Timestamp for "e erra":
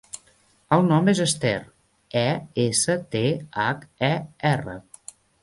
4.11-4.77